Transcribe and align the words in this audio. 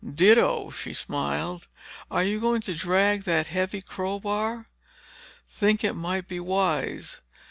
"Ditto," 0.03 0.71
she 0.71 0.95
smiled. 0.95 1.67
"Are 2.09 2.23
you 2.23 2.39
going 2.39 2.61
to 2.61 2.73
drag 2.73 3.23
that 3.25 3.45
heavy 3.45 3.83
crowbar?" 3.83 4.65
"Think 5.47 5.83
it 5.83 5.93
might 5.93 6.27
be 6.27 6.39
wise. 6.39 7.21